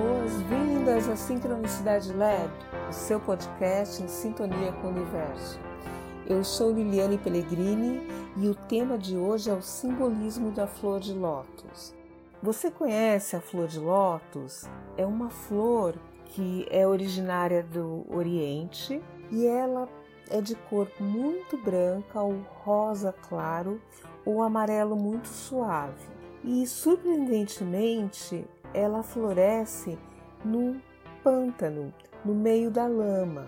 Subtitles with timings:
[0.00, 2.52] Boas-vindas à Sincronicidade Lab,
[2.88, 5.58] o seu podcast em sintonia com o universo.
[6.24, 8.06] Eu sou Liliane Pellegrini
[8.36, 11.92] e o tema de hoje é o simbolismo da flor de lótus.
[12.40, 14.68] Você conhece a flor de lótus?
[14.96, 19.02] É uma flor que é originária do Oriente
[19.32, 19.88] e ela
[20.30, 23.82] é de cor muito branca ou rosa claro
[24.24, 26.06] ou amarelo muito suave.
[26.44, 29.98] E surpreendentemente, ela floresce
[30.44, 30.80] no
[31.22, 31.92] pântano,
[32.24, 33.46] no meio da lama.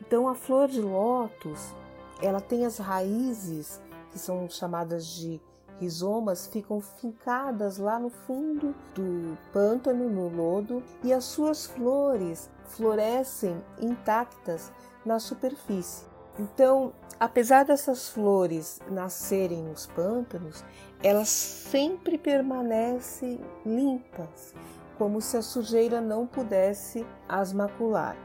[0.00, 1.74] Então a flor de lótus,
[2.22, 5.40] ela tem as raízes que são chamadas de
[5.78, 13.62] rizomas ficam fincadas lá no fundo do pântano, no lodo, e as suas flores florescem
[13.80, 14.72] intactas
[15.04, 16.06] na superfície.
[16.38, 20.62] Então, apesar dessas flores nascerem nos pântanos,
[21.02, 24.54] elas sempre permanecem limpas,
[24.98, 28.16] como se a sujeira não pudesse as macular.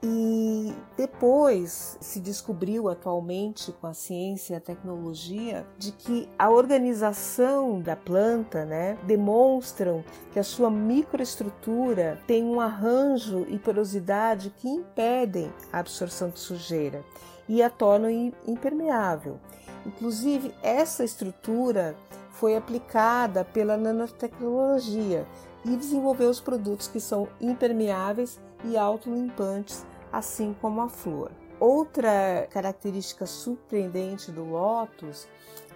[0.00, 7.80] E depois se descobriu atualmente com a ciência e a tecnologia de que a organização
[7.80, 15.52] da planta, né, demonstram que a sua microestrutura tem um arranjo e porosidade que impedem
[15.72, 17.02] a absorção de sujeira
[17.48, 18.10] e a tornam
[18.46, 19.40] impermeável.
[19.84, 21.96] Inclusive, essa estrutura
[22.30, 25.26] foi aplicada pela nanotecnologia
[25.64, 31.30] e desenvolveu os produtos que são impermeáveis e autolimpantes, assim como a flor.
[31.60, 35.26] Outra característica surpreendente do lótus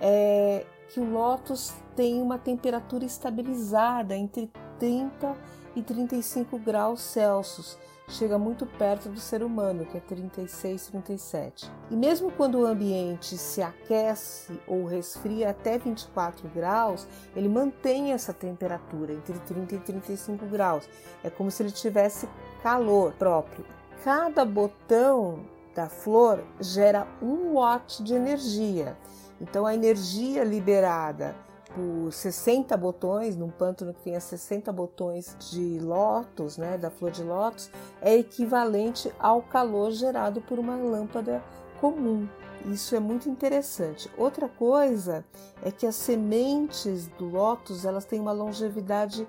[0.00, 5.36] é que o lótus tem uma temperatura estabilizada entre 30
[5.74, 11.70] e 35 graus Celsius, chega muito perto do ser humano, que é 36, 37.
[11.90, 18.32] E mesmo quando o ambiente se aquece ou resfria até 24 graus, ele mantém essa
[18.32, 20.88] temperatura entre 30 e 35 graus.
[21.22, 22.28] É como se ele tivesse
[22.62, 23.64] calor próprio.
[24.04, 28.96] Cada botão da flor gera um watt de energia.
[29.40, 31.34] Então a energia liberada
[31.74, 37.22] por 60 botões, num pântano que tenha 60 botões de lótus, né, da flor de
[37.22, 41.42] lótus, é equivalente ao calor gerado por uma lâmpada
[41.80, 42.28] comum.
[42.66, 44.10] Isso é muito interessante.
[44.16, 45.24] Outra coisa
[45.64, 49.26] é que as sementes do lótus elas têm uma longevidade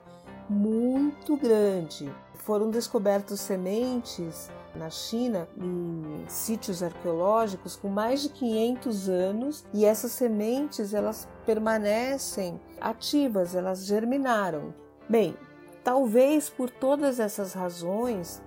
[0.48, 2.14] muito grande.
[2.36, 10.12] Foram descobertas sementes na China, em sítios arqueológicos com mais de 500 anos, e essas
[10.12, 14.74] sementes elas permanecem ativas, elas germinaram.
[15.08, 15.36] Bem,
[15.84, 18.42] talvez por todas essas razões,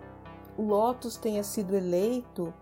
[0.56, 2.52] o lótus tenha sido eleito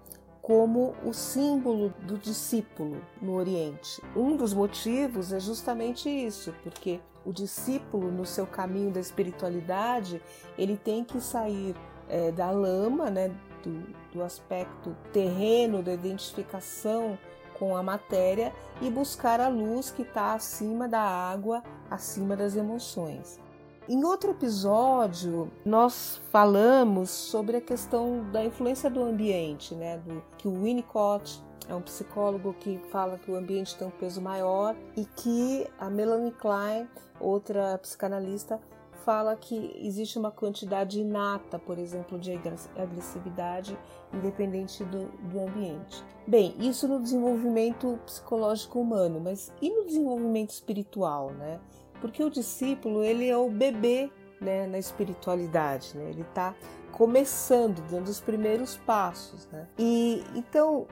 [0.42, 4.02] como o símbolo do discípulo no Oriente.
[4.14, 10.20] Um dos motivos é justamente isso, porque o discípulo, no seu caminho da espiritualidade,
[10.58, 11.74] ele tem que sair
[12.08, 13.34] é, da lama, né,
[13.68, 17.18] do, do aspecto terreno, da identificação
[17.58, 23.40] com a matéria e buscar a luz que está acima da água, acima das emoções.
[23.88, 29.98] Em outro episódio, nós falamos sobre a questão da influência do ambiente, né?
[29.98, 34.22] Do, que o Winnicott é um psicólogo que fala que o ambiente tem um peso
[34.22, 36.88] maior e que a Melanie Klein,
[37.20, 38.58] outra psicanalista,
[39.04, 42.32] fala que existe uma quantidade inata, por exemplo, de
[42.76, 43.78] agressividade,
[44.12, 46.02] independente do, do ambiente.
[46.26, 51.60] Bem, isso no desenvolvimento psicológico humano, mas e no desenvolvimento espiritual, né?
[52.00, 54.10] Porque o discípulo ele é o bebê
[54.40, 56.10] né, na espiritualidade, né?
[56.10, 56.54] Ele está
[56.90, 59.68] começando, dando os primeiros passos, né?
[59.78, 60.86] E então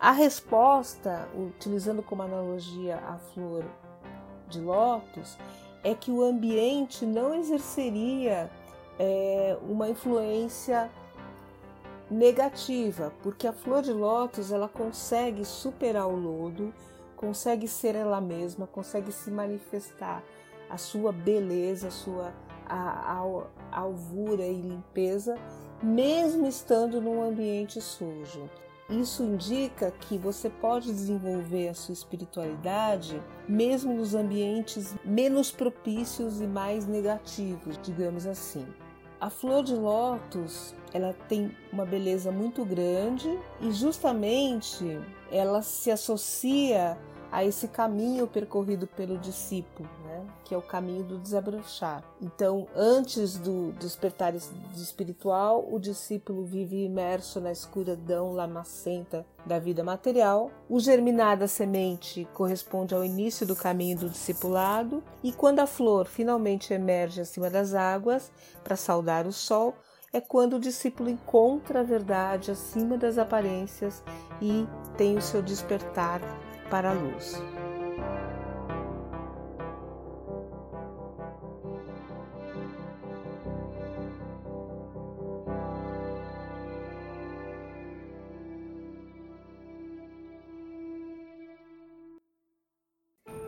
[0.00, 3.64] a resposta, utilizando como analogia a flor
[4.48, 5.36] de lótus,
[5.82, 8.50] é que o ambiente não exerceria
[8.98, 10.90] é, uma influência
[12.10, 16.72] negativa, porque a flor de lótus ela consegue superar o lodo,
[17.16, 20.22] consegue ser ela mesma, consegue se manifestar
[20.68, 22.32] a sua beleza, a sua
[22.66, 25.36] a, a, alvura e limpeza,
[25.82, 28.48] mesmo estando num ambiente sujo.
[29.00, 36.46] Isso indica que você pode desenvolver a sua espiritualidade mesmo nos ambientes menos propícios e
[36.46, 38.66] mais negativos, digamos assim.
[39.18, 43.30] A flor de lótus, ela tem uma beleza muito grande
[43.62, 45.00] e justamente
[45.30, 46.98] ela se associa
[47.32, 50.26] a esse caminho percorrido pelo discípulo, né?
[50.44, 52.04] que é o caminho do desabrochar.
[52.20, 60.50] Então, antes do despertar espiritual, o discípulo vive imerso na escuridão lamacenta da vida material.
[60.68, 66.06] O germinar da semente corresponde ao início do caminho do discipulado, e quando a flor
[66.06, 68.30] finalmente emerge acima das águas
[68.62, 69.74] para saudar o sol,
[70.12, 74.02] é quando o discípulo encontra a verdade acima das aparências
[74.42, 74.66] e
[74.98, 76.20] tem o seu despertar
[76.72, 77.34] para a luz.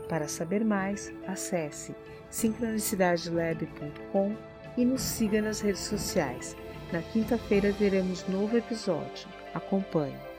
[0.07, 1.97] Para saber mais, acesse
[2.29, 4.37] sincronicidadelab.com
[4.77, 6.55] e nos siga nas redes sociais.
[6.93, 9.27] Na quinta-feira teremos novo episódio.
[9.55, 10.34] Acompanhe.